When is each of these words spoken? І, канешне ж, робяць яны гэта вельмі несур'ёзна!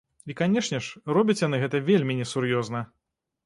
І, 0.31 0.35
канешне 0.39 0.79
ж, 0.87 1.03
робяць 1.19 1.37
яны 1.47 1.61
гэта 1.67 1.85
вельмі 1.93 2.19
несур'ёзна! 2.25 2.87